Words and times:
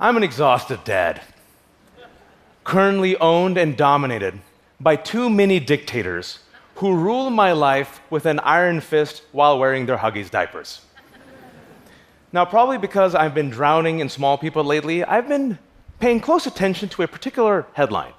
I'm 0.00 0.16
an 0.16 0.22
exhausted 0.22 0.84
dad, 0.84 1.20
currently 2.62 3.16
owned 3.16 3.58
and 3.58 3.76
dominated 3.76 4.38
by 4.78 4.94
two 4.94 5.28
mini 5.28 5.58
dictators 5.58 6.38
who 6.76 6.94
rule 6.94 7.30
my 7.30 7.50
life 7.50 8.00
with 8.08 8.24
an 8.24 8.38
iron 8.38 8.80
fist 8.80 9.24
while 9.32 9.58
wearing 9.58 9.86
their 9.86 9.96
Huggies 9.96 10.30
diapers. 10.30 10.82
Now, 12.32 12.44
probably 12.44 12.78
because 12.78 13.16
I've 13.16 13.34
been 13.34 13.50
drowning 13.50 13.98
in 13.98 14.08
small 14.08 14.38
people 14.38 14.62
lately, 14.62 15.02
I've 15.02 15.26
been 15.26 15.58
paying 15.98 16.20
close 16.20 16.46
attention 16.46 16.88
to 16.90 17.02
a 17.02 17.08
particular 17.08 17.66
headline. 17.72 18.12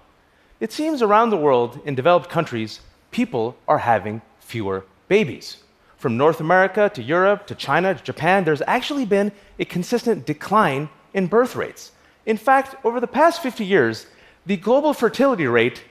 It 0.59 0.73
seems 0.73 1.01
around 1.01 1.29
the 1.29 1.37
world, 1.37 1.79
in 1.85 1.95
developed 1.95 2.27
countries, 2.29 2.81
people 3.11 3.55
are 3.69 3.77
having 3.77 4.21
fewer 4.41 4.83
babies. 5.07 5.63
From 5.95 6.17
North 6.17 6.41
America 6.41 6.91
to 6.93 7.01
Europe 7.01 7.47
to 7.47 7.55
China 7.55 7.93
to 7.93 8.03
Japan, 8.03 8.43
there's 8.43 8.63
actually 8.67 9.05
been 9.05 9.31
a 9.59 9.63
consistent 9.63 10.25
decline 10.25 10.89
in 11.13 11.27
birth 11.27 11.55
rates. 11.55 11.91
In 12.25 12.37
fact, 12.37 12.75
over 12.85 12.99
the 12.99 13.07
past 13.07 13.41
50 13.41 13.65
years, 13.65 14.05
the 14.45 14.57
global 14.57 14.93
fertility 14.93 15.47
rate 15.47 15.83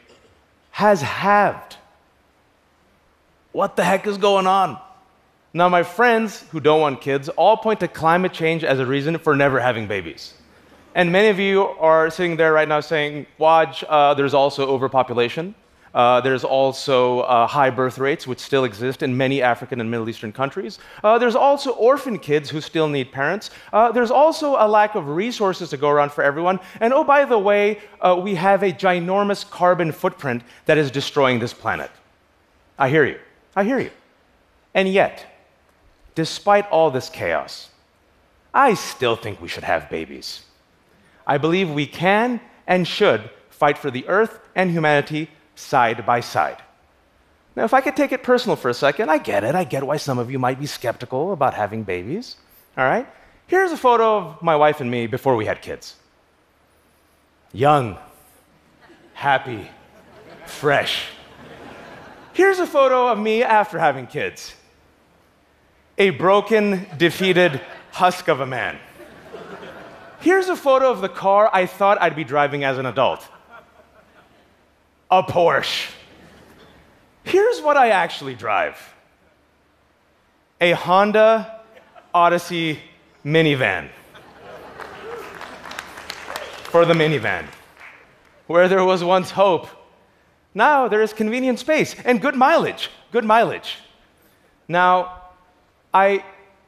has 0.71 1.03
halved. 1.03 1.77
What 3.53 3.77
the 3.77 3.85
heck 3.85 4.07
is 4.07 4.19
going 4.19 4.47
on? 4.47 4.79
Now, 5.55 5.69
my 5.69 5.83
friends 5.83 6.45
who 6.51 6.61
don't 6.61 6.81
want 6.81 7.01
kids 7.01 7.29
all 7.31 7.57
point 7.57 7.81
to 7.81 7.89
climate 7.89 8.33
change 8.33 8.63
as 8.63 8.79
a 8.79 8.87
reason 8.87 9.19
for 9.19 9.35
never 9.35 9.59
having 9.59 9.87
babies. 9.87 10.35
And 10.95 11.11
many 11.11 11.29
of 11.29 11.39
you 11.39 11.63
are 11.63 12.11
sitting 12.11 12.37
there 12.37 12.53
right 12.53 12.69
now 12.69 12.81
saying, 12.81 13.27
Waj, 13.39 13.85
uh, 13.89 14.15
there's 14.15 14.35
also 14.35 14.69
overpopulation. 14.69 15.55
Uh, 15.95 16.21
there's 16.21 16.45
also 16.45 17.21
uh, 17.21 17.47
high 17.47 17.71
birth 17.71 17.99
rates, 17.99 18.27
which 18.27 18.39
still 18.39 18.65
exist 18.65 19.03
in 19.03 19.17
many 19.17 19.43
African 19.43 19.81
and 19.81 19.91
Middle 19.91 20.09
Eastern 20.09 20.33
countries. 20.33 20.79
Uh, 21.03 21.19
there's 21.19 21.35
also 21.35 21.71
orphan 21.73 22.19
kids 22.19 22.51
who 22.51 22.61
still 22.61 22.89
need 22.89 23.11
parents. 23.13 23.51
Uh, 23.73 23.91
there's 23.93 24.11
also 24.11 24.57
a 24.59 24.69
lack 24.69 24.95
of 24.95 25.09
resources 25.09 25.71
to 25.71 25.77
go 25.77 25.89
around 25.89 26.13
for 26.13 26.23
everyone. 26.23 26.61
And 26.81 26.93
oh, 26.93 27.05
by 27.05 27.25
the 27.25 27.39
way, 27.39 27.81
uh, 28.01 28.19
we 28.23 28.35
have 28.35 28.63
a 28.63 28.73
ginormous 28.73 29.49
carbon 29.49 29.93
footprint 29.93 30.43
that 30.67 30.79
is 30.79 30.91
destroying 30.91 31.39
this 31.39 31.55
planet. 31.55 31.91
I 32.79 32.89
hear 32.89 33.05
you. 33.05 33.19
I 33.57 33.65
hear 33.65 33.79
you. 33.79 33.91
And 34.75 34.89
yet, 34.89 35.27
despite 36.15 36.69
all 36.69 36.91
this 36.91 37.09
chaos, 37.09 37.71
I 38.53 38.75
still 38.75 39.17
think 39.17 39.41
we 39.41 39.49
should 39.49 39.65
have 39.65 39.91
babies. 39.91 40.43
I 41.27 41.39
believe 41.39 41.71
we 41.71 41.87
can 41.87 42.41
and 42.67 42.87
should 42.87 43.31
fight 43.51 43.77
for 43.77 43.91
the 43.91 44.07
earth 44.09 44.41
and 44.55 44.71
humanity 44.71 45.31
side 45.59 46.07
by 46.07 46.21
side. 46.21 46.63
Now, 47.57 47.65
if 47.65 47.75
I 47.75 47.81
could 47.81 47.97
take 47.97 48.13
it 48.13 48.23
personal 48.23 48.55
for 48.55 48.69
a 48.69 48.75
second, 48.75 49.11
I 49.11 49.19
get 49.19 49.43
it. 49.43 49.55
I 49.55 49.65
get 49.65 49.85
why 49.85 49.97
some 49.97 50.19
of 50.19 50.31
you 50.31 50.39
might 50.39 50.61
be 50.61 50.67
skeptical 50.67 51.33
about 51.33 51.55
having 51.55 51.83
babies. 51.83 52.37
All 52.77 52.85
right? 52.85 53.07
Here's 53.49 53.73
a 53.73 53.77
photo 53.77 54.19
of 54.19 54.43
my 54.43 54.55
wife 54.55 54.81
and 54.81 54.91
me 54.91 55.07
before 55.07 55.35
we 55.35 55.47
had 55.47 55.61
kids 55.61 55.97
young, 57.53 57.97
happy, 59.15 59.69
fresh. 60.47 61.07
Here's 62.35 62.61
a 62.61 62.67
photo 62.67 63.09
of 63.09 63.19
me 63.19 63.43
after 63.43 63.79
having 63.79 64.07
kids 64.07 64.55
a 65.97 66.11
broken, 66.11 66.87
defeated 66.97 67.61
husk 67.91 68.29
of 68.29 68.41
a 68.41 68.47
man. 68.47 68.79
Here's 70.21 70.49
a 70.49 70.55
photo 70.55 70.91
of 70.93 71.01
the 71.01 71.09
car 71.09 71.51
I 71.53 71.67
thought 71.67 72.01
I'd 72.01 72.15
be 72.15 72.23
driving 72.23 72.63
as 72.63 72.79
an 72.79 72.87
adult 72.87 73.27
a 75.11 75.23
Porsche. 75.23 75.91
Here's 77.25 77.61
what 77.61 77.77
I 77.77 77.91
actually 77.91 78.35
drive 78.35 78.95
a 80.61 80.73
Honda 80.73 81.61
Odyssey 82.13 82.81
minivan. 83.25 83.89
For 86.65 86.85
the 86.85 86.95
minivan. 86.95 87.47
Where 88.47 88.69
there 88.69 88.85
was 88.85 89.05
once 89.05 89.31
hope, 89.31 89.69
now 90.55 90.89
there 90.89 91.03
is 91.03 91.13
convenient 91.13 91.59
space 91.59 91.95
and 92.05 92.21
good 92.21 92.35
mileage. 92.35 92.91
Good 93.13 93.25
mileage. 93.25 93.77
Now, 94.67 95.23
I 95.95 96.25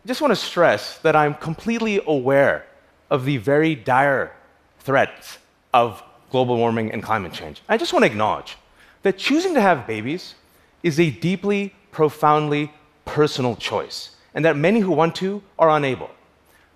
just 0.06 0.20
want 0.20 0.30
to 0.30 0.36
stress 0.36 0.98
that 0.98 1.16
I'm 1.16 1.34
completely 1.34 2.00
aware 2.06 2.66
of 3.10 3.24
the 3.24 3.36
very 3.38 3.74
dire 3.74 4.32
threats 4.78 5.38
of 5.74 6.02
global 6.30 6.56
warming 6.56 6.92
and 6.92 7.02
climate 7.02 7.32
change. 7.32 7.62
I 7.68 7.76
just 7.76 7.92
want 7.92 8.04
to 8.04 8.10
acknowledge 8.10 8.56
that 9.02 9.18
choosing 9.18 9.54
to 9.54 9.60
have 9.60 9.86
babies 9.86 10.34
is 10.82 10.98
a 10.98 11.10
deeply, 11.10 11.74
profoundly 11.90 12.72
personal 13.04 13.56
choice, 13.56 14.16
and 14.34 14.44
that 14.44 14.56
many 14.56 14.80
who 14.80 14.92
want 14.92 15.14
to 15.16 15.42
are 15.58 15.70
unable. 15.70 16.10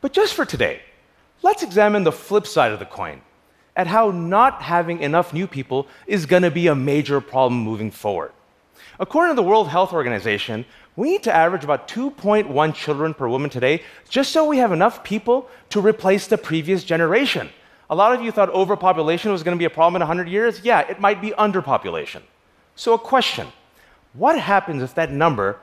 But 0.00 0.12
just 0.12 0.34
for 0.34 0.44
today, 0.44 0.82
let's 1.42 1.62
examine 1.62 2.04
the 2.04 2.12
flip 2.12 2.46
side 2.46 2.72
of 2.72 2.78
the 2.78 2.86
coin 2.86 3.20
at 3.76 3.86
how 3.86 4.10
not 4.10 4.62
having 4.62 5.00
enough 5.00 5.32
new 5.32 5.46
people 5.46 5.86
is 6.06 6.26
going 6.26 6.42
to 6.42 6.50
be 6.50 6.66
a 6.66 6.74
major 6.74 7.20
problem 7.20 7.60
moving 7.60 7.90
forward. 7.90 8.32
According 9.00 9.32
to 9.32 9.42
the 9.42 9.48
World 9.48 9.68
Health 9.68 9.92
Organization, 9.92 10.64
we 10.96 11.10
need 11.10 11.22
to 11.24 11.34
average 11.34 11.64
about 11.64 11.88
2.1 11.88 12.74
children 12.74 13.14
per 13.14 13.28
woman 13.28 13.50
today 13.50 13.82
just 14.08 14.30
so 14.32 14.44
we 14.44 14.58
have 14.58 14.72
enough 14.72 15.02
people 15.02 15.48
to 15.70 15.80
replace 15.80 16.26
the 16.26 16.38
previous 16.38 16.84
generation. 16.84 17.50
A 17.90 17.94
lot 17.94 18.14
of 18.14 18.22
you 18.22 18.30
thought 18.30 18.50
overpopulation 18.50 19.30
was 19.30 19.42
going 19.42 19.56
to 19.56 19.58
be 19.58 19.66
a 19.66 19.70
problem 19.70 19.96
in 19.96 20.06
100 20.06 20.28
years. 20.28 20.60
Yeah, 20.64 20.80
it 20.80 21.00
might 21.00 21.20
be 21.20 21.30
underpopulation. 21.30 22.22
So, 22.76 22.94
a 22.94 22.98
question 22.98 23.48
What 24.14 24.38
happens 24.38 24.82
if 24.82 24.94
that 24.94 25.10
number 25.12 25.58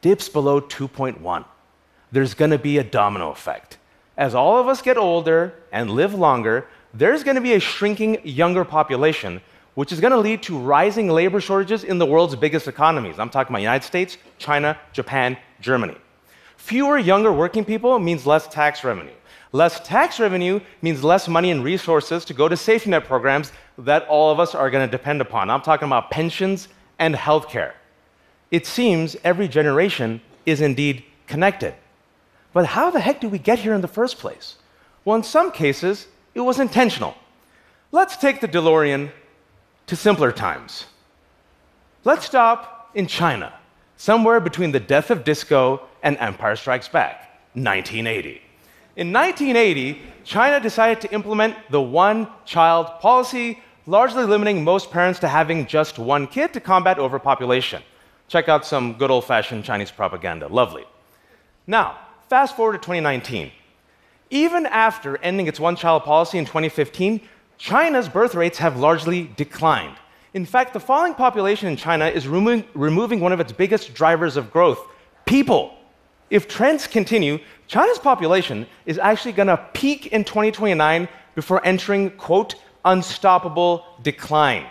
dips 0.00 0.28
below 0.28 0.60
2.1? 0.60 1.44
There's 2.10 2.34
going 2.34 2.50
to 2.50 2.58
be 2.58 2.78
a 2.78 2.84
domino 2.84 3.30
effect. 3.30 3.78
As 4.16 4.34
all 4.34 4.58
of 4.58 4.68
us 4.68 4.82
get 4.82 4.98
older 4.98 5.54
and 5.72 5.90
live 5.90 6.12
longer, 6.12 6.68
there's 6.92 7.24
going 7.24 7.36
to 7.36 7.40
be 7.40 7.54
a 7.54 7.60
shrinking 7.60 8.20
younger 8.22 8.64
population, 8.64 9.40
which 9.74 9.92
is 9.92 10.00
going 10.00 10.10
to 10.10 10.18
lead 10.18 10.42
to 10.42 10.58
rising 10.58 11.08
labor 11.08 11.40
shortages 11.40 11.84
in 11.84 11.98
the 11.98 12.04
world's 12.04 12.36
biggest 12.36 12.68
economies. 12.68 13.18
I'm 13.18 13.30
talking 13.30 13.52
about 13.52 13.60
the 13.60 13.62
United 13.62 13.86
States, 13.86 14.18
China, 14.36 14.78
Japan, 14.92 15.38
Germany. 15.60 15.96
Fewer 16.58 16.98
younger 16.98 17.32
working 17.32 17.64
people 17.64 17.98
means 17.98 18.26
less 18.26 18.46
tax 18.46 18.84
revenue. 18.84 19.14
Less 19.52 19.80
tax 19.86 20.18
revenue 20.18 20.60
means 20.80 21.04
less 21.04 21.28
money 21.28 21.50
and 21.50 21.62
resources 21.62 22.24
to 22.24 22.34
go 22.34 22.48
to 22.48 22.56
safety 22.56 22.88
net 22.88 23.04
programs 23.04 23.52
that 23.76 24.06
all 24.08 24.32
of 24.32 24.40
us 24.40 24.54
are 24.54 24.70
going 24.70 24.86
to 24.86 24.90
depend 24.90 25.20
upon. 25.20 25.50
I'm 25.50 25.60
talking 25.60 25.86
about 25.86 26.10
pensions 26.10 26.68
and 26.98 27.14
healthcare. 27.14 27.72
It 28.50 28.66
seems 28.66 29.16
every 29.22 29.48
generation 29.48 30.22
is 30.46 30.62
indeed 30.62 31.04
connected. 31.26 31.74
But 32.54 32.66
how 32.66 32.90
the 32.90 33.00
heck 33.00 33.20
did 33.20 33.30
we 33.30 33.38
get 33.38 33.58
here 33.58 33.74
in 33.74 33.82
the 33.82 33.88
first 33.88 34.18
place? 34.18 34.56
Well, 35.04 35.16
in 35.16 35.22
some 35.22 35.52
cases, 35.52 36.06
it 36.34 36.40
was 36.40 36.58
intentional. 36.58 37.14
Let's 37.90 38.16
take 38.16 38.40
the 38.40 38.48
DeLorean 38.48 39.10
to 39.86 39.96
simpler 39.96 40.32
times. 40.32 40.86
Let's 42.04 42.24
stop 42.24 42.90
in 42.94 43.06
China, 43.06 43.52
somewhere 43.96 44.40
between 44.40 44.72
the 44.72 44.80
death 44.80 45.10
of 45.10 45.24
disco 45.24 45.82
and 46.02 46.16
Empire 46.18 46.56
Strikes 46.56 46.88
Back, 46.88 47.40
1980. 47.54 48.40
In 48.94 49.10
1980, 49.10 50.02
China 50.22 50.60
decided 50.60 51.00
to 51.00 51.12
implement 51.14 51.56
the 51.70 51.80
one 51.80 52.28
child 52.44 52.88
policy, 53.00 53.62
largely 53.86 54.24
limiting 54.24 54.62
most 54.62 54.90
parents 54.90 55.18
to 55.20 55.28
having 55.28 55.66
just 55.66 55.98
one 55.98 56.26
kid 56.26 56.52
to 56.52 56.60
combat 56.60 56.98
overpopulation. 56.98 57.82
Check 58.28 58.48
out 58.48 58.66
some 58.66 58.94
good 58.94 59.10
old 59.10 59.24
fashioned 59.24 59.64
Chinese 59.64 59.90
propaganda. 59.90 60.46
Lovely. 60.46 60.84
Now, 61.66 61.98
fast 62.28 62.54
forward 62.54 62.72
to 62.72 62.78
2019. 62.78 63.50
Even 64.28 64.66
after 64.66 65.16
ending 65.18 65.46
its 65.46 65.58
one 65.58 65.76
child 65.76 66.04
policy 66.04 66.36
in 66.36 66.44
2015, 66.44 67.20
China's 67.56 68.08
birth 68.08 68.34
rates 68.34 68.58
have 68.58 68.78
largely 68.78 69.30
declined. 69.36 69.96
In 70.34 70.44
fact, 70.44 70.72
the 70.72 70.80
falling 70.80 71.14
population 71.14 71.68
in 71.68 71.76
China 71.76 72.06
is 72.06 72.26
remo- 72.26 72.64
removing 72.74 73.20
one 73.20 73.32
of 73.32 73.40
its 73.40 73.52
biggest 73.52 73.94
drivers 73.94 74.36
of 74.36 74.50
growth 74.50 74.80
people. 75.26 75.76
If 76.32 76.48
trends 76.48 76.86
continue, 76.86 77.40
China's 77.68 77.98
population 77.98 78.66
is 78.86 78.98
actually 78.98 79.32
going 79.32 79.48
to 79.48 79.58
peak 79.74 80.06
in 80.06 80.24
2029 80.24 81.06
before 81.34 81.60
entering, 81.62 82.08
quote, 82.12 82.54
unstoppable 82.86 83.84
decline. 84.02 84.64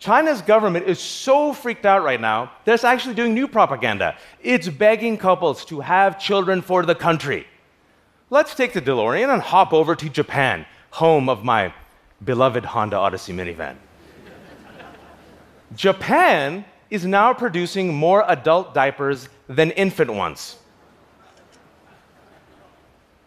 China's 0.00 0.42
government 0.42 0.88
is 0.88 0.98
so 0.98 1.52
freaked 1.52 1.86
out 1.86 2.02
right 2.02 2.20
now 2.20 2.50
that 2.64 2.74
it's 2.74 2.82
actually 2.82 3.14
doing 3.14 3.34
new 3.34 3.46
propaganda. 3.46 4.16
It's 4.42 4.68
begging 4.68 5.16
couples 5.16 5.64
to 5.66 5.78
have 5.78 6.18
children 6.18 6.60
for 6.60 6.84
the 6.84 6.96
country. 6.96 7.46
Let's 8.28 8.56
take 8.56 8.72
the 8.72 8.82
DeLorean 8.82 9.32
and 9.32 9.40
hop 9.40 9.72
over 9.72 9.94
to 9.94 10.08
Japan, 10.08 10.66
home 10.90 11.28
of 11.28 11.44
my 11.44 11.72
beloved 12.24 12.64
Honda 12.64 12.96
Odyssey 12.96 13.32
minivan. 13.32 13.76
Japan 15.76 16.64
is 16.90 17.04
now 17.04 17.32
producing 17.32 17.94
more 17.94 18.24
adult 18.26 18.74
diapers 18.74 19.28
than 19.46 19.70
infant 19.70 20.12
ones 20.12 20.56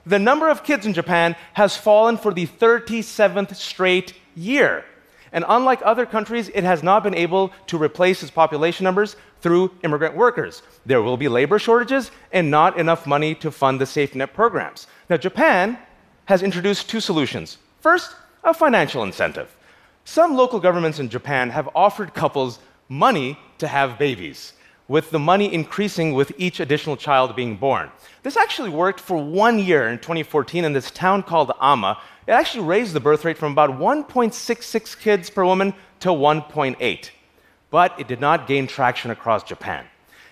the 0.07 0.19
number 0.19 0.50
of 0.50 0.63
kids 0.63 0.86
in 0.86 0.94
Japan 0.94 1.36
has 1.54 1.75
fallen 1.75 2.18
for 2.18 2.33
the 2.33 2.48
37th 2.48 3.56
straight 3.56 4.13
year. 4.36 4.86
And 5.33 5.44
unlike 5.48 5.81
other 5.83 6.06
countries, 6.06 6.50
it 6.54 6.63
has 6.63 6.81
not 6.81 7.04
been 7.04 7.13
able 7.13 7.51
to 7.68 7.77
replace 7.77 8.24
its 8.24 8.31
population 8.31 8.86
numbers 8.86 9.18
through 9.42 9.71
immigrant 9.83 10.15
workers. 10.15 10.63
There 10.86 11.01
will 11.01 11.18
be 11.18 11.27
labor 11.27 11.59
shortages 11.59 12.12
and 12.31 12.50
not 12.50 12.80
enough 12.80 13.06
money 13.06 13.36
to 13.36 13.51
fund 13.51 13.81
the 13.81 13.86
safety 13.86 14.19
net 14.19 14.33
programs. 14.33 14.88
Now, 15.09 15.18
Japan 15.18 15.77
has 16.25 16.42
introduced 16.42 16.89
two 16.89 17.01
solutions. 17.01 17.57
First, 17.81 18.15
a 18.44 18.53
financial 18.53 19.03
incentive. 19.03 19.56
Some 20.06 20.36
local 20.38 20.62
governments 20.62 21.00
in 21.00 21.10
Japan 21.10 21.50
have 21.50 21.69
offered 21.75 22.13
couples 22.13 22.60
money 22.88 23.38
to 23.57 23.68
have 23.68 24.00
babies, 24.00 24.53
with 24.88 25.12
the 25.12 25.19
money 25.19 25.54
increasing 25.54 26.13
with 26.13 26.31
each 26.38 26.60
additional 26.60 26.95
child 26.95 27.36
being 27.36 27.57
born. 27.57 27.92
This 28.24 28.38
actually 28.38 28.69
worked 28.69 29.00
for 29.00 29.18
one 29.18 29.60
year 29.60 29.89
in 29.89 30.00
2014 30.00 30.63
in 30.63 30.74
this 30.74 30.92
town 30.92 31.24
called 31.24 31.51
Ama. 31.62 32.00
It 32.25 32.31
actually 32.31 32.66
raised 32.66 32.94
the 32.94 33.00
birth 33.00 33.25
rate 33.25 33.38
from 33.38 33.51
about 33.51 33.72
1.66 33.72 35.00
kids 35.00 35.30
per 35.30 35.44
woman 35.44 35.74
to 36.00 36.10
1.8. 36.10 37.10
But 37.69 38.00
it 38.00 38.07
did 38.07 38.22
not 38.22 38.48
gain 38.48 38.68
traction 38.68 39.12
across 39.12 39.44
Japan. 39.44 39.86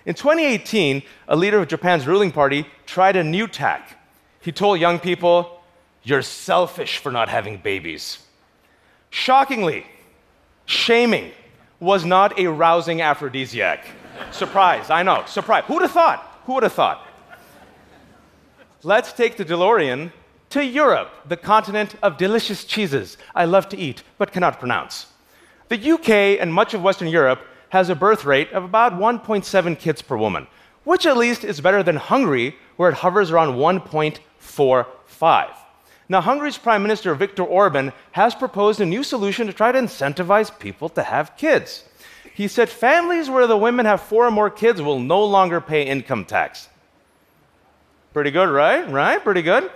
In 0.06 0.14
2018, 0.14 1.02
a 1.28 1.36
leader 1.36 1.58
of 1.58 1.68
Japan's 1.68 2.06
ruling 2.06 2.32
party 2.32 2.66
tried 2.86 3.16
a 3.16 3.24
new 3.24 3.46
tack. 3.46 3.98
He 4.40 4.52
told 4.52 4.80
young 4.80 4.98
people, 4.98 5.60
You're 6.02 6.22
selfish 6.22 6.98
for 6.98 7.12
not 7.12 7.28
having 7.28 7.58
babies. 7.58 8.18
Shockingly, 9.10 9.86
shaming 10.64 11.32
was 11.80 12.04
not 12.04 12.38
a 12.38 12.46
rousing 12.46 13.02
aphrodisiac. 13.02 13.84
Surprise, 14.30 14.90
I 14.90 15.02
know, 15.02 15.24
surprise. 15.26 15.64
Who 15.66 15.74
would 15.74 15.82
have 15.82 15.92
thought? 15.92 16.40
Who 16.44 16.54
would 16.54 16.62
have 16.62 16.72
thought? 16.72 17.06
Let's 18.82 19.12
take 19.12 19.36
the 19.36 19.44
DeLorean 19.44 20.12
to 20.50 20.64
Europe, 20.64 21.10
the 21.26 21.36
continent 21.36 21.96
of 22.02 22.16
delicious 22.18 22.64
cheeses 22.64 23.16
I 23.34 23.44
love 23.44 23.68
to 23.70 23.76
eat 23.76 24.02
but 24.18 24.32
cannot 24.32 24.60
pronounce. 24.60 25.06
The 25.68 25.92
UK 25.92 26.40
and 26.40 26.54
much 26.54 26.74
of 26.74 26.82
Western 26.82 27.08
Europe 27.08 27.40
has 27.70 27.88
a 27.88 27.96
birth 27.96 28.24
rate 28.24 28.52
of 28.52 28.62
about 28.62 28.92
1.7 28.92 29.78
kids 29.78 30.02
per 30.02 30.16
woman, 30.16 30.46
which 30.84 31.04
at 31.04 31.16
least 31.16 31.42
is 31.42 31.60
better 31.60 31.82
than 31.82 31.96
Hungary, 31.96 32.54
where 32.76 32.90
it 32.90 32.96
hovers 32.96 33.30
around 33.32 33.54
1.45. 33.54 35.48
Now, 36.08 36.20
Hungary's 36.20 36.56
Prime 36.56 36.82
Minister 36.82 37.12
Viktor 37.16 37.42
Orban 37.42 37.92
has 38.12 38.34
proposed 38.34 38.80
a 38.80 38.86
new 38.86 39.02
solution 39.02 39.48
to 39.48 39.52
try 39.52 39.72
to 39.72 39.78
incentivize 39.80 40.56
people 40.56 40.88
to 40.90 41.02
have 41.02 41.36
kids. 41.36 41.82
He 42.36 42.48
said 42.48 42.68
families 42.68 43.30
where 43.30 43.46
the 43.46 43.56
women 43.56 43.86
have 43.86 44.02
four 44.02 44.26
or 44.26 44.30
more 44.30 44.50
kids 44.50 44.82
will 44.82 45.00
no 45.00 45.24
longer 45.24 45.58
pay 45.58 45.84
income 45.84 46.26
tax. 46.26 46.68
Pretty 48.12 48.30
good, 48.30 48.50
right? 48.50 48.86
Right? 48.90 49.24
Pretty 49.24 49.40
good. 49.40 49.70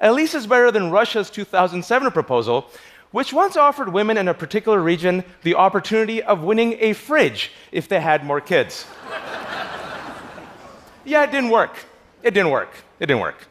At 0.00 0.14
least 0.14 0.36
it's 0.36 0.46
better 0.46 0.70
than 0.70 0.92
Russia's 0.92 1.28
2007 1.28 2.12
proposal, 2.12 2.70
which 3.10 3.32
once 3.32 3.56
offered 3.56 3.92
women 3.92 4.16
in 4.16 4.28
a 4.28 4.34
particular 4.34 4.80
region 4.80 5.24
the 5.42 5.56
opportunity 5.56 6.22
of 6.22 6.44
winning 6.44 6.76
a 6.78 6.92
fridge 6.92 7.50
if 7.72 7.88
they 7.88 8.00
had 8.00 8.24
more 8.24 8.40
kids. 8.40 8.86
yeah, 11.04 11.24
it 11.24 11.32
didn't 11.32 11.50
work. 11.50 11.74
It 12.22 12.30
didn't 12.30 12.52
work. 12.52 12.70
It 13.00 13.06
didn't 13.06 13.22
work. 13.22 13.48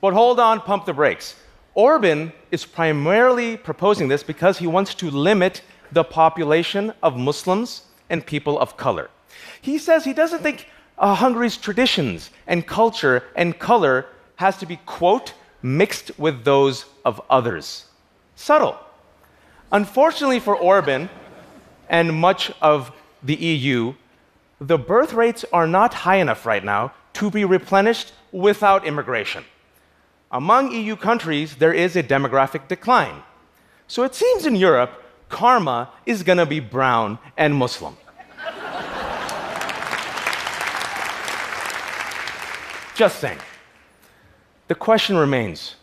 But 0.00 0.14
hold 0.14 0.40
on, 0.40 0.62
pump 0.62 0.86
the 0.86 0.94
brakes. 0.94 1.34
Orban 1.74 2.32
is 2.50 2.64
primarily 2.64 3.58
proposing 3.58 4.08
this 4.08 4.22
because 4.22 4.56
he 4.56 4.66
wants 4.66 4.94
to 4.94 5.10
limit 5.10 5.60
the 5.92 6.02
population 6.02 6.94
of 7.02 7.18
Muslims 7.18 7.82
and 8.10 8.24
people 8.24 8.58
of 8.58 8.76
color. 8.76 9.10
He 9.60 9.78
says 9.78 10.04
he 10.04 10.12
doesn't 10.12 10.42
think 10.42 10.68
uh, 10.98 11.14
Hungary's 11.14 11.56
traditions 11.56 12.30
and 12.46 12.66
culture 12.66 13.24
and 13.34 13.58
color 13.58 14.06
has 14.36 14.56
to 14.58 14.66
be, 14.66 14.76
quote, 14.86 15.34
mixed 15.62 16.18
with 16.18 16.44
those 16.44 16.84
of 17.04 17.20
others. 17.28 17.86
Subtle. 18.34 18.78
Unfortunately 19.72 20.40
for 20.40 20.56
Orban 20.56 21.08
and 21.88 22.14
much 22.14 22.52
of 22.60 22.92
the 23.22 23.34
EU, 23.34 23.94
the 24.60 24.78
birth 24.78 25.12
rates 25.12 25.44
are 25.52 25.66
not 25.66 25.92
high 25.92 26.16
enough 26.16 26.46
right 26.46 26.64
now 26.64 26.92
to 27.14 27.30
be 27.30 27.44
replenished 27.44 28.12
without 28.32 28.86
immigration 28.86 29.44
among 30.30 30.72
EU 30.72 30.96
countries, 30.96 31.56
there 31.56 31.72
is 31.72 31.96
a 31.96 32.02
demographic 32.02 32.68
decline. 32.68 33.22
So 33.86 34.02
it 34.02 34.14
seems 34.14 34.46
in 34.46 34.56
Europe, 34.56 35.02
karma 35.28 35.90
is 36.04 36.22
going 36.22 36.38
to 36.38 36.46
be 36.46 36.60
brown 36.60 37.18
and 37.36 37.54
Muslim. 37.54 37.96
Just 42.94 43.20
saying. 43.20 43.38
The 44.68 44.74
question 44.74 45.16
remains 45.16 45.76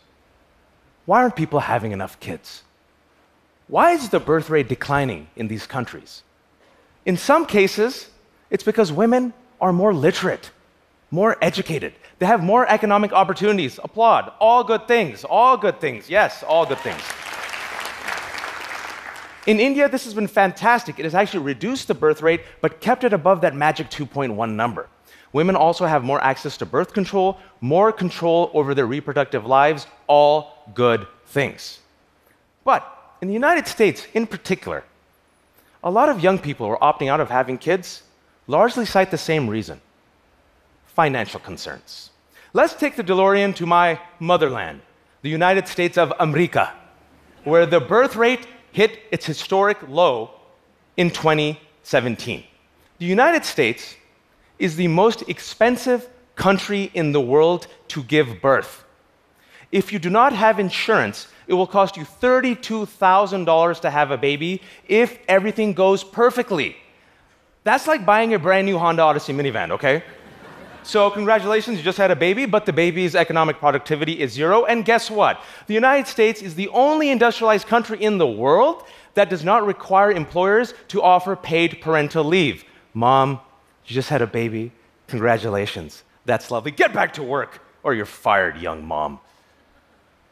why 1.06 1.22
aren't 1.22 1.36
people 1.36 1.60
having 1.60 1.92
enough 1.92 2.18
kids? 2.18 2.62
Why 3.68 3.92
is 3.92 4.08
the 4.08 4.20
birth 4.20 4.50
rate 4.50 4.68
declining 4.68 5.28
in 5.36 5.48
these 5.48 5.66
countries? 5.66 6.22
In 7.06 7.16
some 7.16 7.46
cases, 7.46 8.08
it's 8.50 8.64
because 8.64 8.92
women 8.92 9.32
are 9.60 9.72
more 9.72 9.94
literate, 9.94 10.50
more 11.10 11.36
educated. 11.42 11.94
They 12.18 12.26
have 12.26 12.42
more 12.42 12.66
economic 12.68 13.12
opportunities. 13.12 13.78
Applaud. 13.82 14.32
All 14.40 14.64
good 14.64 14.88
things. 14.88 15.24
All 15.24 15.56
good 15.56 15.80
things. 15.80 16.08
Yes, 16.08 16.42
all 16.42 16.66
good 16.66 16.78
things. 16.78 17.02
In 19.46 19.60
India, 19.60 19.88
this 19.88 20.04
has 20.04 20.14
been 20.14 20.26
fantastic. 20.26 20.98
It 20.98 21.04
has 21.04 21.14
actually 21.14 21.44
reduced 21.44 21.88
the 21.88 21.94
birth 21.94 22.22
rate, 22.22 22.40
but 22.62 22.80
kept 22.80 23.04
it 23.04 23.12
above 23.12 23.42
that 23.42 23.54
magic 23.54 23.90
2.1 23.90 24.54
number. 24.54 24.88
Women 25.32 25.56
also 25.56 25.84
have 25.84 26.02
more 26.02 26.22
access 26.22 26.56
to 26.58 26.66
birth 26.66 26.94
control, 26.94 27.38
more 27.60 27.92
control 27.92 28.50
over 28.54 28.74
their 28.74 28.86
reproductive 28.86 29.44
lives, 29.44 29.86
all 30.06 30.70
good 30.74 31.06
things. 31.26 31.80
But 32.64 33.16
in 33.20 33.28
the 33.28 33.34
United 33.34 33.66
States, 33.66 34.06
in 34.14 34.26
particular, 34.26 34.84
a 35.82 35.90
lot 35.90 36.08
of 36.08 36.20
young 36.20 36.38
people 36.38 36.66
who 36.66 36.72
are 36.72 36.78
opting 36.78 37.08
out 37.08 37.20
of 37.20 37.28
having 37.28 37.58
kids 37.58 38.02
largely 38.46 38.86
cite 38.86 39.10
the 39.10 39.18
same 39.18 39.48
reason 39.48 39.80
financial 40.86 41.40
concerns. 41.40 42.10
Let's 42.52 42.74
take 42.74 42.94
the 42.94 43.02
DeLorean 43.02 43.56
to 43.56 43.66
my 43.66 44.00
motherland, 44.20 44.80
the 45.22 45.28
United 45.28 45.66
States 45.66 45.98
of 45.98 46.12
America, 46.20 46.72
where 47.42 47.66
the 47.66 47.80
birth 47.80 48.14
rate 48.14 48.46
hit 48.74 48.98
its 49.12 49.24
historic 49.24 49.78
low 49.88 50.30
in 50.96 51.08
2017. 51.08 52.42
The 52.98 53.06
United 53.06 53.44
States 53.44 53.94
is 54.58 54.74
the 54.74 54.88
most 54.88 55.22
expensive 55.28 56.08
country 56.34 56.90
in 56.92 57.12
the 57.12 57.20
world 57.20 57.68
to 57.86 58.02
give 58.02 58.42
birth. 58.42 58.84
If 59.70 59.92
you 59.92 60.00
do 60.00 60.10
not 60.10 60.32
have 60.32 60.58
insurance, 60.58 61.28
it 61.46 61.54
will 61.54 61.68
cost 61.68 61.96
you 61.96 62.04
$32,000 62.04 63.80
to 63.80 63.90
have 63.90 64.10
a 64.10 64.18
baby 64.18 64.60
if 64.88 65.18
everything 65.28 65.72
goes 65.72 66.02
perfectly. 66.02 66.76
That's 67.62 67.86
like 67.86 68.04
buying 68.04 68.34
a 68.34 68.40
brand 68.40 68.66
new 68.66 68.78
Honda 68.78 69.02
Odyssey 69.02 69.32
minivan, 69.32 69.70
okay? 69.70 70.02
So, 70.86 71.10
congratulations, 71.10 71.78
you 71.78 71.82
just 71.82 71.96
had 71.96 72.10
a 72.10 72.16
baby, 72.16 72.44
but 72.44 72.66
the 72.66 72.72
baby's 72.72 73.14
economic 73.14 73.58
productivity 73.58 74.20
is 74.20 74.32
zero. 74.32 74.66
And 74.66 74.84
guess 74.84 75.10
what? 75.10 75.42
The 75.66 75.72
United 75.72 76.06
States 76.06 76.42
is 76.42 76.54
the 76.54 76.68
only 76.68 77.08
industrialized 77.08 77.66
country 77.66 78.02
in 78.02 78.18
the 78.18 78.26
world 78.26 78.84
that 79.14 79.30
does 79.30 79.42
not 79.42 79.66
require 79.66 80.12
employers 80.12 80.74
to 80.88 81.00
offer 81.00 81.36
paid 81.36 81.80
parental 81.80 82.22
leave. 82.22 82.64
Mom, 82.92 83.40
you 83.86 83.94
just 83.94 84.10
had 84.10 84.20
a 84.20 84.26
baby. 84.26 84.72
Congratulations. 85.06 86.04
That's 86.26 86.50
lovely. 86.50 86.70
Get 86.70 86.92
back 86.92 87.14
to 87.14 87.22
work, 87.22 87.62
or 87.82 87.94
you're 87.94 88.04
fired, 88.04 88.58
young 88.58 88.84
mom. 88.84 89.20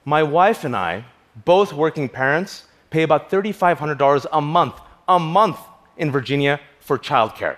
My 0.05 0.23
wife 0.23 0.65
and 0.65 0.77
I, 0.77 1.07
both 1.47 1.73
working 1.73 2.11
parents, 2.11 2.67
pay 2.91 3.05
about 3.05 3.31
$3,500 3.31 4.27
a 4.31 4.41
month, 4.43 4.75
a 5.09 5.19
month 5.19 5.59
in 5.97 6.11
Virginia 6.11 6.61
for 6.81 6.99
childcare. 6.99 7.57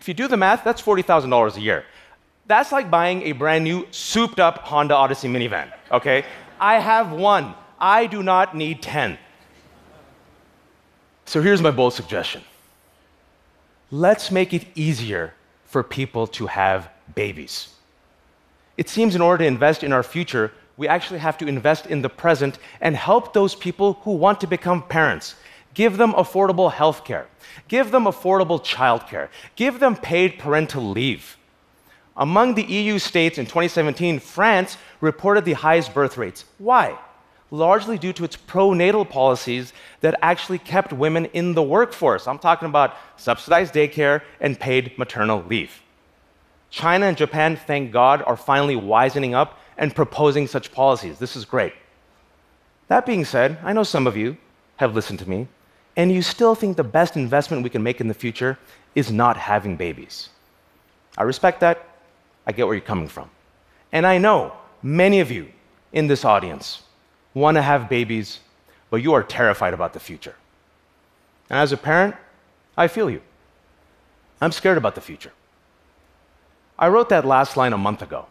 If 0.00 0.08
you 0.08 0.14
do 0.14 0.26
the 0.26 0.36
math, 0.36 0.64
that's 0.64 0.82
$40,000 0.82 1.56
a 1.56 1.60
year. 1.60 1.84
That's 2.52 2.70
like 2.70 2.90
buying 2.90 3.22
a 3.22 3.32
brand 3.32 3.64
new, 3.64 3.86
souped 3.92 4.38
up 4.38 4.58
Honda 4.58 4.94
Odyssey 4.94 5.26
minivan, 5.26 5.72
okay? 5.90 6.22
I 6.60 6.80
have 6.80 7.10
one. 7.10 7.54
I 7.80 8.06
do 8.06 8.22
not 8.22 8.54
need 8.54 8.82
10. 8.82 9.16
So 11.24 11.40
here's 11.40 11.62
my 11.62 11.70
bold 11.70 11.94
suggestion 11.94 12.42
let's 13.90 14.30
make 14.30 14.52
it 14.52 14.66
easier 14.74 15.32
for 15.64 15.82
people 15.82 16.26
to 16.26 16.46
have 16.46 16.90
babies. 17.14 17.68
It 18.76 18.90
seems 18.90 19.14
in 19.14 19.22
order 19.22 19.44
to 19.44 19.48
invest 19.48 19.82
in 19.82 19.90
our 19.90 20.02
future, 20.02 20.52
we 20.76 20.86
actually 20.86 21.20
have 21.20 21.38
to 21.38 21.46
invest 21.46 21.86
in 21.86 22.02
the 22.02 22.10
present 22.10 22.58
and 22.82 22.94
help 22.94 23.32
those 23.32 23.54
people 23.54 23.94
who 24.02 24.12
want 24.12 24.42
to 24.42 24.46
become 24.46 24.82
parents. 24.82 25.36
Give 25.72 25.96
them 25.96 26.12
affordable 26.12 26.70
health 26.70 27.02
care. 27.06 27.28
Give 27.68 27.90
them 27.90 28.04
affordable 28.04 28.62
childcare. 28.62 29.30
Give 29.56 29.80
them 29.80 29.96
paid 29.96 30.38
parental 30.38 30.86
leave. 30.90 31.38
Among 32.16 32.54
the 32.54 32.64
EU 32.64 32.98
states 32.98 33.38
in 33.38 33.46
2017, 33.46 34.18
France 34.18 34.76
reported 35.00 35.44
the 35.44 35.54
highest 35.54 35.94
birth 35.94 36.18
rates. 36.18 36.44
Why? 36.58 36.98
Largely 37.50 37.98
due 37.98 38.12
to 38.14 38.24
its 38.24 38.36
pronatal 38.36 39.08
policies 39.08 39.72
that 40.00 40.18
actually 40.22 40.58
kept 40.58 40.92
women 40.92 41.26
in 41.26 41.54
the 41.54 41.62
workforce. 41.62 42.26
I'm 42.26 42.38
talking 42.38 42.68
about 42.68 42.96
subsidized 43.16 43.74
daycare 43.74 44.22
and 44.40 44.58
paid 44.58 44.96
maternal 44.98 45.42
leave. 45.48 45.82
China 46.70 47.06
and 47.06 47.16
Japan, 47.16 47.56
thank 47.56 47.92
God, 47.92 48.22
are 48.26 48.36
finally 48.36 48.76
wisening 48.76 49.34
up 49.34 49.58
and 49.76 49.94
proposing 49.94 50.46
such 50.46 50.72
policies. 50.72 51.18
This 51.18 51.36
is 51.36 51.44
great. 51.44 51.74
That 52.88 53.06
being 53.06 53.24
said, 53.24 53.58
I 53.62 53.72
know 53.72 53.82
some 53.82 54.06
of 54.06 54.16
you 54.16 54.36
have 54.76 54.94
listened 54.94 55.18
to 55.20 55.28
me, 55.28 55.48
and 55.96 56.10
you 56.10 56.22
still 56.22 56.54
think 56.54 56.76
the 56.76 56.84
best 56.84 57.16
investment 57.16 57.62
we 57.62 57.70
can 57.70 57.82
make 57.82 58.00
in 58.00 58.08
the 58.08 58.14
future 58.14 58.58
is 58.94 59.10
not 59.10 59.36
having 59.36 59.76
babies. 59.76 60.30
I 61.16 61.22
respect 61.22 61.60
that. 61.60 61.86
I 62.46 62.52
get 62.52 62.66
where 62.66 62.74
you're 62.74 62.84
coming 62.84 63.08
from. 63.08 63.30
And 63.92 64.06
I 64.06 64.18
know 64.18 64.52
many 64.82 65.20
of 65.20 65.30
you 65.30 65.48
in 65.92 66.06
this 66.06 66.24
audience 66.24 66.82
want 67.34 67.56
to 67.56 67.62
have 67.62 67.88
babies, 67.88 68.40
but 68.90 69.02
you 69.02 69.12
are 69.12 69.22
terrified 69.22 69.74
about 69.74 69.92
the 69.92 70.00
future. 70.00 70.34
And 71.50 71.58
as 71.58 71.72
a 71.72 71.76
parent, 71.76 72.14
I 72.76 72.88
feel 72.88 73.10
you. 73.10 73.22
I'm 74.40 74.52
scared 74.52 74.78
about 74.78 74.94
the 74.94 75.00
future. 75.00 75.32
I 76.78 76.88
wrote 76.88 77.10
that 77.10 77.24
last 77.24 77.56
line 77.56 77.72
a 77.72 77.78
month 77.78 78.02
ago, 78.02 78.26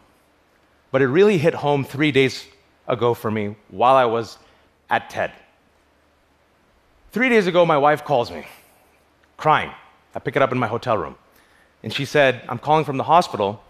but 0.90 1.00
it 1.00 1.06
really 1.06 1.38
hit 1.38 1.54
home 1.54 1.84
three 1.84 2.12
days 2.12 2.46
ago 2.86 3.14
for 3.14 3.30
me 3.30 3.54
while 3.68 3.96
I 3.96 4.04
was 4.04 4.38
at 4.90 5.08
TED. 5.08 5.32
Three 7.12 7.28
days 7.28 7.46
ago, 7.46 7.64
my 7.64 7.78
wife 7.78 8.04
calls 8.04 8.30
me, 8.30 8.44
crying. 9.36 9.70
I 10.14 10.18
pick 10.18 10.36
it 10.36 10.42
up 10.42 10.52
in 10.52 10.58
my 10.58 10.66
hotel 10.66 10.98
room. 10.98 11.16
And 11.82 11.92
she 11.92 12.04
said, 12.04 12.42
I'm 12.48 12.58
calling 12.58 12.84
from 12.84 12.96
the 12.96 13.04
hospital. 13.04 13.62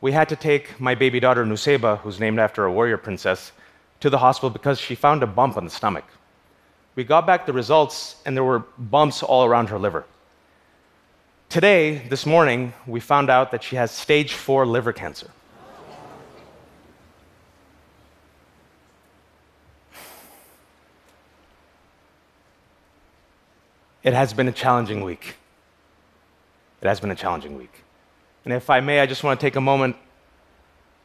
We 0.00 0.12
had 0.12 0.28
to 0.28 0.36
take 0.36 0.80
my 0.80 0.94
baby 0.94 1.18
daughter, 1.18 1.44
Nusayba, 1.44 1.98
who's 2.00 2.20
named 2.20 2.38
after 2.38 2.64
a 2.64 2.72
warrior 2.72 2.96
princess, 2.96 3.52
to 4.00 4.08
the 4.08 4.18
hospital 4.18 4.50
because 4.50 4.78
she 4.78 4.94
found 4.94 5.22
a 5.22 5.26
bump 5.26 5.56
on 5.56 5.64
the 5.64 5.70
stomach. 5.70 6.04
We 6.94 7.04
got 7.04 7.26
back 7.26 7.46
the 7.46 7.52
results, 7.52 8.16
and 8.24 8.36
there 8.36 8.44
were 8.44 8.60
bumps 8.78 9.22
all 9.22 9.44
around 9.44 9.68
her 9.70 9.78
liver. 9.78 10.04
Today, 11.48 11.98
this 12.08 12.26
morning, 12.26 12.74
we 12.86 13.00
found 13.00 13.30
out 13.30 13.50
that 13.52 13.62
she 13.62 13.76
has 13.76 13.90
stage 13.90 14.34
four 14.34 14.66
liver 14.66 14.92
cancer. 14.92 15.30
It 24.04 24.12
has 24.12 24.32
been 24.32 24.48
a 24.48 24.52
challenging 24.52 25.02
week. 25.02 25.36
It 26.80 26.86
has 26.86 27.00
been 27.00 27.10
a 27.10 27.16
challenging 27.16 27.58
week. 27.58 27.84
And 28.48 28.54
if 28.54 28.70
I 28.70 28.80
may, 28.80 29.00
I 29.00 29.04
just 29.04 29.22
want 29.22 29.38
to 29.38 29.46
take 29.46 29.56
a 29.56 29.60
moment 29.60 29.94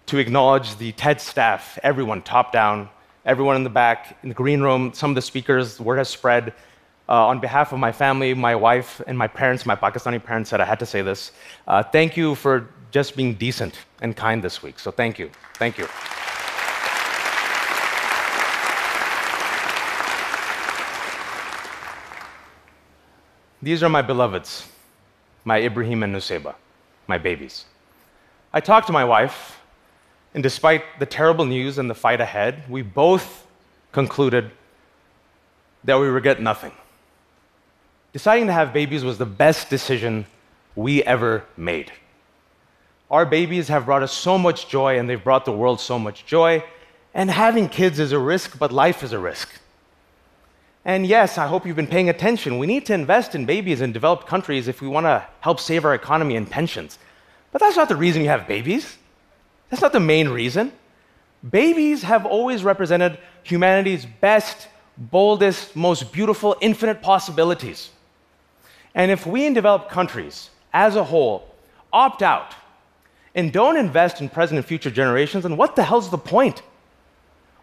to 0.05 0.17
acknowledge 0.17 0.77
the 0.77 0.93
TED 0.93 1.19
staff, 1.19 1.77
everyone, 1.83 2.21
top 2.21 2.53
down, 2.53 2.87
everyone 3.25 3.57
in 3.57 3.65
the 3.65 3.69
back, 3.69 4.17
in 4.23 4.29
the 4.29 4.35
green 4.35 4.61
room, 4.61 4.93
some 4.93 5.11
of 5.11 5.15
the 5.15 5.21
speakers, 5.21 5.75
the 5.75 5.83
word 5.83 5.97
has 5.97 6.07
spread. 6.07 6.53
Uh, 7.09 7.27
on 7.27 7.41
behalf 7.41 7.73
of 7.73 7.79
my 7.79 7.91
family, 7.91 8.33
my 8.33 8.55
wife, 8.55 9.01
and 9.07 9.17
my 9.17 9.27
parents, 9.27 9.65
my 9.65 9.75
Pakistani 9.75 10.23
parents 10.23 10.49
said 10.49 10.61
I 10.61 10.63
had 10.63 10.79
to 10.79 10.85
say 10.85 11.01
this. 11.01 11.33
Uh, 11.67 11.83
thank 11.83 12.15
you 12.15 12.33
for 12.33 12.69
just 12.91 13.17
being 13.17 13.33
decent 13.33 13.77
and 14.01 14.15
kind 14.15 14.41
this 14.41 14.63
week. 14.63 14.79
So 14.79 14.89
thank 14.89 15.19
you. 15.19 15.29
Thank 15.55 15.77
you. 15.77 15.89
These 23.61 23.83
are 23.83 23.89
my 23.89 24.01
beloveds, 24.01 24.69
my 25.43 25.57
Ibrahim 25.59 26.03
and 26.03 26.15
Nusayba, 26.15 26.55
my 27.07 27.17
babies. 27.17 27.65
I 28.51 28.59
talked 28.59 28.87
to 28.87 28.93
my 28.93 29.05
wife, 29.05 29.59
and 30.33 30.43
despite 30.43 30.83
the 30.99 31.05
terrible 31.05 31.45
news 31.45 31.77
and 31.77 31.89
the 31.89 31.95
fight 31.95 32.21
ahead, 32.21 32.69
we 32.69 32.81
both 32.81 33.45
concluded 33.91 34.51
that 35.83 35.99
we 35.99 36.07
regret 36.07 36.41
nothing. 36.41 36.71
Deciding 38.13 38.47
to 38.47 38.53
have 38.53 38.73
babies 38.73 39.03
was 39.03 39.17
the 39.17 39.25
best 39.25 39.69
decision 39.69 40.25
we 40.75 41.03
ever 41.03 41.45
made. 41.57 41.91
Our 43.09 43.25
babies 43.25 43.67
have 43.67 43.85
brought 43.85 44.03
us 44.03 44.11
so 44.11 44.37
much 44.37 44.69
joy, 44.69 44.97
and 44.97 45.09
they've 45.09 45.23
brought 45.23 45.45
the 45.45 45.51
world 45.51 45.79
so 45.79 45.99
much 45.99 46.25
joy. 46.25 46.63
And 47.13 47.29
having 47.29 47.69
kids 47.69 47.99
is 47.99 48.11
a 48.11 48.19
risk, 48.19 48.57
but 48.57 48.71
life 48.71 49.03
is 49.03 49.13
a 49.13 49.19
risk. 49.19 49.49
And 50.85 51.05
yes, 51.05 51.37
I 51.37 51.47
hope 51.47 51.65
you've 51.65 51.77
been 51.77 51.87
paying 51.87 52.09
attention. 52.09 52.57
We 52.57 52.67
need 52.67 52.85
to 52.87 52.93
invest 52.93 53.35
in 53.35 53.45
babies 53.45 53.79
in 53.79 53.93
developed 53.93 54.27
countries 54.27 54.67
if 54.67 54.81
we 54.81 54.87
want 54.87 55.05
to 55.05 55.25
help 55.39 55.59
save 55.59 55.85
our 55.85 55.93
economy 55.93 56.35
and 56.35 56.49
pensions. 56.49 56.99
But 57.51 57.61
that's 57.61 57.77
not 57.77 57.87
the 57.87 57.95
reason 57.95 58.21
you 58.21 58.27
have 58.29 58.47
babies. 58.47 58.97
That's 59.69 59.81
not 59.81 59.93
the 59.93 59.99
main 59.99 60.29
reason. 60.29 60.73
Babies 61.49 62.03
have 62.03 62.25
always 62.25 62.63
represented 62.63 63.17
humanity's 63.43 64.05
best, 64.05 64.67
boldest, 64.97 65.75
most 65.75 66.11
beautiful, 66.11 66.57
infinite 66.61 67.01
possibilities. 67.01 67.89
And 68.93 69.09
if 69.09 69.25
we 69.25 69.45
in 69.45 69.53
developed 69.53 69.89
countries 69.89 70.49
as 70.73 70.95
a 70.95 71.03
whole 71.03 71.47
opt 71.91 72.21
out 72.21 72.55
and 73.35 73.51
don't 73.51 73.77
invest 73.77 74.21
in 74.21 74.29
present 74.29 74.57
and 74.57 74.65
future 74.65 74.91
generations, 74.91 75.43
then 75.43 75.57
what 75.57 75.75
the 75.75 75.83
hell's 75.83 76.09
the 76.09 76.17
point? 76.17 76.61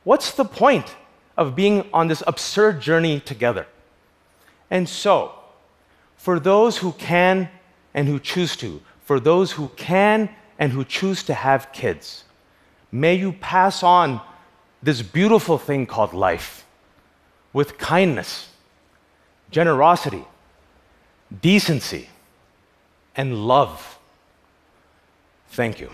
What's 0.05 0.33
the 0.33 0.45
point 0.45 0.97
of 1.37 1.55
being 1.55 1.89
on 1.93 2.09
this 2.09 2.23
absurd 2.27 2.81
journey 2.81 3.21
together. 3.21 3.67
And 4.71 4.89
so, 4.89 5.35
for 6.17 6.39
those 6.39 6.79
who 6.79 6.93
can 6.93 7.49
and 7.95 8.07
who 8.07 8.19
choose 8.21 8.57
to, 8.57 8.81
for 9.05 9.19
those 9.19 9.53
who 9.53 9.69
can 9.77 10.29
and 10.59 10.73
who 10.73 10.85
choose 10.85 11.23
to 11.25 11.35
have 11.35 11.73
kids, 11.73 12.25
may 12.93 13.15
you 13.15 13.33
pass 13.33 13.83
on 13.83 14.21
this 14.83 15.03
beautiful 15.03 15.59
thing 15.59 15.87
called 15.87 16.13
life 16.13 16.65
with 17.53 17.79
kindness, 17.79 18.49
generosity, 19.51 20.25
decency, 21.43 22.09
and 23.17 23.47
love. 23.47 23.99
Thank 25.49 25.81
you. 25.81 25.91